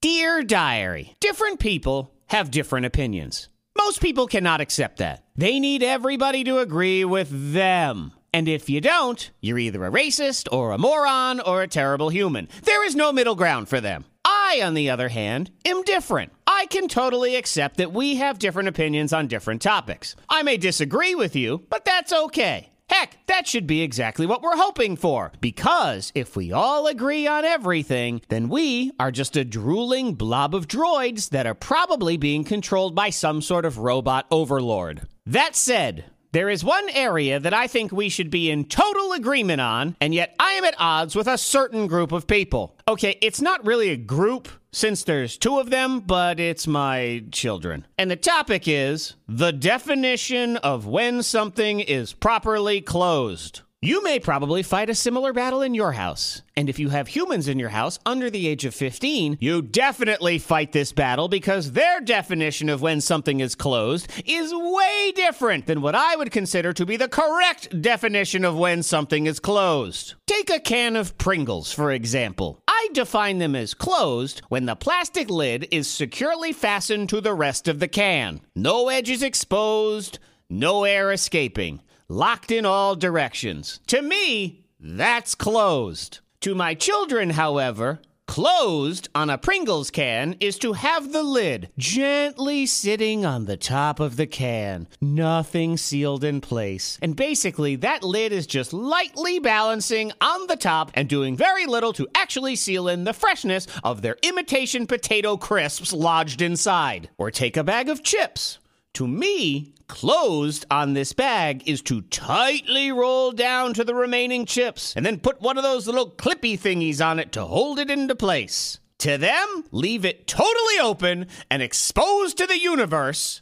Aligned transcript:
Dear 0.00 0.44
Diary, 0.44 1.16
different 1.18 1.58
people 1.58 2.14
have 2.28 2.52
different 2.52 2.86
opinions. 2.86 3.48
Most 3.76 4.00
people 4.00 4.28
cannot 4.28 4.60
accept 4.60 4.98
that. 4.98 5.24
They 5.34 5.58
need 5.58 5.82
everybody 5.82 6.44
to 6.44 6.60
agree 6.60 7.04
with 7.04 7.52
them. 7.52 8.12
And 8.32 8.48
if 8.48 8.70
you 8.70 8.80
don't, 8.80 9.28
you're 9.40 9.58
either 9.58 9.84
a 9.84 9.90
racist 9.90 10.46
or 10.52 10.70
a 10.70 10.78
moron 10.78 11.40
or 11.40 11.62
a 11.62 11.66
terrible 11.66 12.10
human. 12.10 12.48
There 12.62 12.86
is 12.86 12.94
no 12.94 13.10
middle 13.10 13.34
ground 13.34 13.68
for 13.68 13.80
them. 13.80 14.04
I, 14.24 14.60
on 14.62 14.74
the 14.74 14.90
other 14.90 15.08
hand, 15.08 15.50
am 15.64 15.82
different. 15.82 16.30
I 16.46 16.66
can 16.66 16.86
totally 16.86 17.34
accept 17.34 17.78
that 17.78 17.92
we 17.92 18.16
have 18.16 18.38
different 18.38 18.68
opinions 18.68 19.12
on 19.12 19.26
different 19.26 19.62
topics. 19.62 20.14
I 20.28 20.44
may 20.44 20.58
disagree 20.58 21.16
with 21.16 21.34
you, 21.34 21.64
but 21.70 21.84
that's 21.84 22.12
okay. 22.12 22.70
Heck, 22.98 23.24
that 23.28 23.46
should 23.46 23.68
be 23.68 23.82
exactly 23.82 24.26
what 24.26 24.42
we're 24.42 24.56
hoping 24.56 24.96
for. 24.96 25.30
Because 25.40 26.10
if 26.16 26.34
we 26.34 26.50
all 26.50 26.88
agree 26.88 27.28
on 27.28 27.44
everything, 27.44 28.22
then 28.28 28.48
we 28.48 28.90
are 28.98 29.12
just 29.12 29.36
a 29.36 29.44
drooling 29.44 30.14
blob 30.14 30.52
of 30.52 30.66
droids 30.66 31.30
that 31.30 31.46
are 31.46 31.54
probably 31.54 32.16
being 32.16 32.42
controlled 32.42 32.96
by 32.96 33.10
some 33.10 33.40
sort 33.40 33.64
of 33.64 33.78
robot 33.78 34.26
overlord. 34.32 35.06
That 35.24 35.54
said, 35.54 36.06
there 36.32 36.50
is 36.50 36.62
one 36.62 36.88
area 36.90 37.40
that 37.40 37.54
I 37.54 37.66
think 37.66 37.90
we 37.90 38.08
should 38.08 38.30
be 38.30 38.50
in 38.50 38.64
total 38.64 39.12
agreement 39.12 39.60
on, 39.60 39.96
and 40.00 40.14
yet 40.14 40.34
I 40.38 40.52
am 40.52 40.64
at 40.64 40.74
odds 40.78 41.16
with 41.16 41.26
a 41.26 41.38
certain 41.38 41.86
group 41.86 42.12
of 42.12 42.26
people. 42.26 42.76
Okay, 42.86 43.16
it's 43.22 43.40
not 43.40 43.64
really 43.64 43.90
a 43.90 43.96
group 43.96 44.48
since 44.70 45.04
there's 45.04 45.38
two 45.38 45.58
of 45.58 45.70
them, 45.70 46.00
but 46.00 46.38
it's 46.38 46.66
my 46.66 47.24
children. 47.32 47.86
And 47.96 48.10
the 48.10 48.16
topic 48.16 48.68
is 48.68 49.14
the 49.26 49.52
definition 49.52 50.58
of 50.58 50.86
when 50.86 51.22
something 51.22 51.80
is 51.80 52.12
properly 52.12 52.80
closed. 52.80 53.62
You 53.80 54.02
may 54.02 54.18
probably 54.18 54.64
fight 54.64 54.90
a 54.90 54.94
similar 54.94 55.32
battle 55.32 55.62
in 55.62 55.72
your 55.72 55.92
house. 55.92 56.42
And 56.56 56.68
if 56.68 56.80
you 56.80 56.88
have 56.88 57.06
humans 57.06 57.46
in 57.46 57.60
your 57.60 57.68
house 57.68 58.00
under 58.04 58.28
the 58.28 58.48
age 58.48 58.64
of 58.64 58.74
15, 58.74 59.38
you 59.38 59.62
definitely 59.62 60.40
fight 60.40 60.72
this 60.72 60.90
battle 60.90 61.28
because 61.28 61.70
their 61.70 62.00
definition 62.00 62.70
of 62.70 62.82
when 62.82 63.00
something 63.00 63.38
is 63.38 63.54
closed 63.54 64.10
is 64.26 64.52
way 64.52 65.12
different 65.14 65.66
than 65.66 65.80
what 65.80 65.94
I 65.94 66.16
would 66.16 66.32
consider 66.32 66.72
to 66.72 66.84
be 66.84 66.96
the 66.96 67.06
correct 67.06 67.80
definition 67.80 68.44
of 68.44 68.58
when 68.58 68.82
something 68.82 69.26
is 69.26 69.38
closed. 69.38 70.14
Take 70.26 70.50
a 70.50 70.58
can 70.58 70.96
of 70.96 71.16
Pringles, 71.16 71.72
for 71.72 71.92
example. 71.92 72.60
I 72.66 72.88
define 72.92 73.38
them 73.38 73.54
as 73.54 73.74
closed 73.74 74.42
when 74.48 74.66
the 74.66 74.74
plastic 74.74 75.30
lid 75.30 75.68
is 75.70 75.86
securely 75.86 76.52
fastened 76.52 77.10
to 77.10 77.20
the 77.20 77.32
rest 77.32 77.68
of 77.68 77.78
the 77.78 77.86
can. 77.86 78.40
No 78.56 78.88
edges 78.88 79.22
exposed, 79.22 80.18
no 80.50 80.82
air 80.82 81.12
escaping 81.12 81.80
locked 82.08 82.50
in 82.50 82.64
all 82.64 82.96
directions. 82.96 83.80
To 83.88 84.00
me, 84.00 84.64
that's 84.80 85.34
closed. 85.34 86.20
To 86.40 86.54
my 86.54 86.74
children, 86.74 87.30
however, 87.30 88.00
closed 88.26 89.08
on 89.14 89.28
a 89.28 89.36
Pringles 89.36 89.90
can 89.90 90.36
is 90.38 90.58
to 90.58 90.74
have 90.74 91.12
the 91.12 91.22
lid 91.22 91.70
gently 91.76 92.64
sitting 92.64 93.26
on 93.26 93.46
the 93.46 93.56
top 93.56 94.00
of 94.00 94.16
the 94.16 94.26
can, 94.26 94.86
nothing 95.00 95.76
sealed 95.76 96.22
in 96.22 96.40
place. 96.40 96.98
And 97.02 97.16
basically, 97.16 97.76
that 97.76 98.04
lid 98.04 98.32
is 98.32 98.46
just 98.46 98.72
lightly 98.72 99.38
balancing 99.38 100.12
on 100.20 100.46
the 100.46 100.56
top 100.56 100.90
and 100.94 101.08
doing 101.08 101.36
very 101.36 101.66
little 101.66 101.92
to 101.94 102.06
actually 102.14 102.56
seal 102.56 102.88
in 102.88 103.04
the 103.04 103.12
freshness 103.12 103.66
of 103.82 104.02
their 104.02 104.16
imitation 104.22 104.86
potato 104.86 105.36
crisps 105.36 105.92
lodged 105.92 106.40
inside. 106.40 107.10
Or 107.18 107.30
take 107.30 107.56
a 107.56 107.64
bag 107.64 107.88
of 107.88 108.02
chips. 108.02 108.58
To 108.98 109.06
me, 109.06 109.74
closed 109.86 110.66
on 110.72 110.94
this 110.94 111.12
bag 111.12 111.62
is 111.68 111.82
to 111.82 112.00
tightly 112.00 112.90
roll 112.90 113.30
down 113.30 113.72
to 113.74 113.84
the 113.84 113.94
remaining 113.94 114.44
chips 114.44 114.92
and 114.96 115.06
then 115.06 115.20
put 115.20 115.40
one 115.40 115.56
of 115.56 115.62
those 115.62 115.86
little 115.86 116.10
clippy 116.10 116.58
thingies 116.58 117.00
on 117.00 117.20
it 117.20 117.30
to 117.30 117.44
hold 117.44 117.78
it 117.78 117.92
into 117.92 118.16
place. 118.16 118.80
To 118.98 119.16
them, 119.16 119.62
leave 119.70 120.04
it 120.04 120.26
totally 120.26 120.80
open 120.82 121.28
and 121.48 121.62
exposed 121.62 122.38
to 122.38 122.48
the 122.48 122.58
universe, 122.58 123.40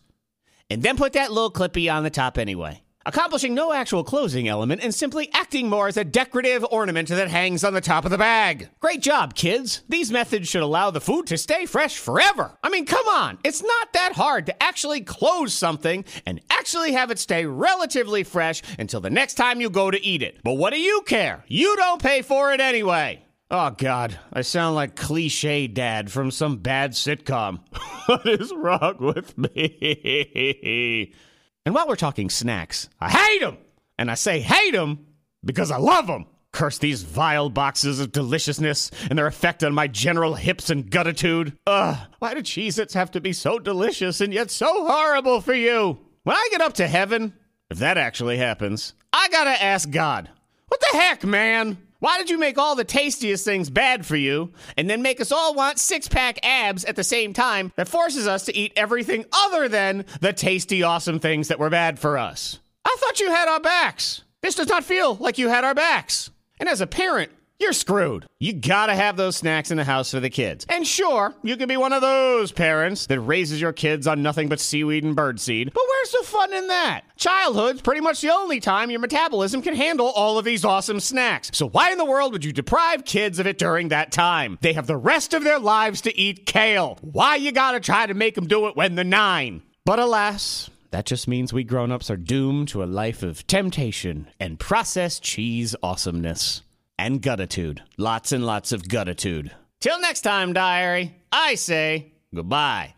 and 0.69 0.83
then 0.83 0.99
put 0.99 1.15
that 1.15 1.33
little 1.33 1.51
clippy 1.51 1.91
on 1.91 2.03
the 2.03 2.11
top 2.11 2.37
anyway 2.37 2.83
accomplishing 3.07 3.55
no 3.55 3.73
actual 3.73 4.05
closing 4.05 4.49
element 4.49 4.83
and 4.83 4.95
simply 4.95 5.31
acting 5.33 5.71
more 5.71 5.89
as 5.89 5.97
a 5.97 6.05
decorative 6.05 6.67
ornament 6.71 7.09
that 7.09 7.29
hangs 7.29 7.65
on 7.65 7.73
the 7.73 7.81
top 7.81 8.05
of 8.05 8.11
the 8.11 8.19
bag. 8.19 8.69
Great 8.81 9.01
job, 9.01 9.35
kids. 9.35 9.83
These 9.89 10.13
methods 10.13 10.49
should 10.49 10.63
allow 10.63 10.91
the 10.91 11.01
food 11.01 11.29
to 11.29 11.39
stay 11.39 11.65
fresh 11.65 11.97
forever. 11.97 12.59
I 12.63 12.69
mean, 12.69 12.85
come 12.85 13.07
on. 13.09 13.39
It's 13.45 13.63
not 13.63 13.93
that 13.93 14.13
hard 14.13 14.47
to 14.47 14.63
actually 14.63 15.03
close 15.03 15.55
something 15.55 16.05
and 16.27 16.41
actually 16.51 16.93
have 16.93 17.11
it 17.11 17.19
stay 17.19 17.47
relatively 17.47 18.25
fresh 18.25 18.63
until 18.79 19.01
the 19.01 19.09
next 19.09 19.35
time 19.35 19.61
you 19.61 19.71
go 19.71 19.91
to 19.91 20.05
eat 20.05 20.23
it. 20.23 20.41
But 20.43 20.55
what 20.55 20.73
do 20.73 20.81
you 20.81 21.03
care? 21.07 21.45
You 21.47 21.77
don't 21.77 22.03
pay 22.03 22.23
for 22.23 22.53
it 22.53 22.61
anyway. 22.61 23.23
Oh, 23.49 23.71
God, 23.71 24.19
I 24.33 24.43
sound 24.43 24.75
like 24.75 24.97
cliche 24.97 25.69
dad 25.69 26.11
from 26.11 26.33
some 26.33 26.57
bad 26.57 26.93
sitcom. 26.93 27.61
what 28.07 28.27
is 28.27 28.53
wrong 28.53 28.97
with 28.99 29.39
me? 29.39 31.15
And 31.67 31.75
while 31.75 31.89
we're 31.89 31.97
talking 31.97 32.31
snacks, 32.31 32.89
I 33.01 33.11
hate 33.11 33.41
them! 33.41 33.59
And 33.99 34.09
I 34.09 34.15
say 34.15 34.39
hate 34.39 34.73
them 34.73 35.05
because 35.45 35.73
I 35.73 35.79
love 35.79 36.07
them! 36.07 36.27
Curse 36.53 36.79
these 36.79 37.03
vile 37.03 37.51
boxes 37.51 37.99
of 37.99 38.13
deliciousness 38.13 38.93
and 39.11 39.19
their 39.19 39.27
effect 39.27 39.65
on 39.65 39.75
my 39.75 39.89
general 39.89 40.37
hips 40.37 40.71
and 40.71 40.89
guttitude. 40.89 41.59
Ugh, 41.67 41.97
why 42.21 42.35
do 42.35 42.41
Cheez 42.41 42.79
Its 42.79 42.95
have 42.95 43.11
to 43.11 43.21
be 43.21 43.33
so 43.33 43.59
delicious 43.59 44.21
and 44.21 44.33
yet 44.33 44.53
so 44.53 44.87
horrible 44.87 45.41
for 45.41 45.55
you? 45.55 45.99
When 46.23 46.37
I 46.37 46.49
get 46.53 46.61
up 46.61 46.75
to 46.75 46.87
heaven, 46.87 47.35
if 47.69 47.79
that 47.79 47.99
actually 47.99 48.37
happens, 48.37 48.95
I 49.13 49.29
gotta 49.29 49.61
ask 49.61 49.91
God, 49.91 50.31
what 50.69 50.81
the 50.81 50.97
heck, 50.97 51.25
man? 51.25 51.79
Why 52.07 52.19
did 52.19 52.31
you 52.31 52.39
make 52.39 52.57
all 52.57 52.77
the 52.77 52.85
tastiest 52.85 53.45
things 53.45 53.69
bad 53.69 54.07
for 54.07 54.15
you 54.15 54.53
and 54.77 54.89
then 54.89 55.03
make 55.03 55.21
us 55.21 55.33
all 55.33 55.55
want 55.55 55.81
six 55.81 56.07
pack 56.07 56.39
abs 56.47 56.85
at 56.85 56.95
the 56.95 57.03
same 57.03 57.33
time 57.33 57.73
that 57.75 57.89
forces 57.89 58.29
us 58.29 58.45
to 58.45 58.57
eat 58.57 58.73
everything 58.77 59.25
other 59.33 59.69
than 59.69 60.05
the 60.21 60.33
tasty, 60.33 60.85
awesome 60.85 61.19
things 61.19 61.49
that 61.49 61.59
were 61.59 61.69
bad 61.69 61.99
for 61.99 62.17
us? 62.17 62.61
I 62.85 62.97
thought 63.01 63.19
you 63.19 63.33
had 63.33 63.49
our 63.49 63.59
backs. 63.59 64.23
This 64.41 64.55
does 64.55 64.69
not 64.69 64.85
feel 64.85 65.17
like 65.17 65.37
you 65.37 65.49
had 65.49 65.65
our 65.65 65.75
backs. 65.75 66.31
And 66.61 66.69
as 66.69 66.81
a 66.81 66.87
parent, 66.87 67.33
you're 67.59 67.73
screwed. 67.73 68.27
You 68.39 68.53
gotta 68.53 68.95
have 68.95 69.17
those 69.17 69.37
snacks 69.37 69.71
in 69.71 69.79
the 69.79 69.85
house 69.85 70.11
for 70.11 70.21
the 70.21 70.29
kids. 70.29 70.67
And 70.69 70.87
sure, 70.87 71.35
you 71.43 71.57
can 71.57 71.69
be 71.69 71.77
one 71.77 71.93
of 71.93 72.03
those 72.03 72.53
parents 72.53 73.07
that 73.07 73.21
raises 73.21 73.61
your 73.61 73.73
kids 73.73 74.07
on 74.07 74.23
nothing 74.23 74.49
but 74.49 74.61
seaweed 74.61 75.05
and 75.05 75.17
birdseed. 75.17 75.73
But 75.73 75.85
where's 75.89 76.13
the 76.13 76.25
fun 76.25 76.53
in 76.53 76.69
that? 76.69 77.03
Childhood's 77.17 77.81
pretty 77.81 78.03
much 78.03 78.21
the 78.21 78.31
only 78.33 78.61
time 78.61 78.91
your 78.91 79.01
metabolism 79.01 79.63
can 79.63 79.75
handle 79.75 80.09
all 80.09 80.39
of 80.39 80.45
these 80.45 80.65
awesome 80.65 81.01
snacks. 81.01 81.51
So 81.55 81.69
why 81.69 81.91
in 81.91 81.99
the 81.99 82.05
world 82.05 82.33
would 82.33 82.45
you 82.45 82.53
deprive 82.53 83.05
kids 83.05 83.39
of 83.39 83.47
it 83.47 83.59
during 83.59 83.89
that 83.89 84.13
time? 84.13 84.59
They 84.61 84.75
have 84.75 84.87
the 84.87 84.97
rest 84.97 85.33
of 85.33 85.43
their 85.43 85.59
lives 85.59 86.03
to 86.03 86.19
eat 86.19 86.45
kale. 86.45 86.99
Why 87.01 87.37
you 87.37 87.53
gotta 87.53 87.81
try 87.81 88.07
to 88.07 88.15
make 88.15 88.35
them 88.35 88.47
do 88.47 88.67
it 88.67 88.77
when 88.77 88.97
they're 88.97 89.05
nine? 89.05 89.63
But 89.87 89.99
alas, 89.99 90.69
that 90.91 91.07
just 91.07 91.27
means 91.27 91.53
we 91.53 91.65
grown-ups 91.65 92.11
are 92.11 92.17
doomed 92.17 92.69
to 92.69 92.83
a 92.83 92.87
life 92.87 93.23
of 93.23 93.47
temptation 93.47 94.29
and 94.39 94.59
processed 94.59 95.23
cheese 95.23 95.75
awesomeness 95.83 96.63
and 96.99 97.23
guttitude. 97.23 97.83
Lots 97.97 98.33
and 98.33 98.45
lots 98.45 98.73
of 98.73 98.89
guttitude. 98.89 99.53
Till 99.81 100.01
next 100.01 100.23
time, 100.23 100.53
diary, 100.53 101.15
I 101.31 101.55
say 101.55 102.13
goodbye. 102.35 102.96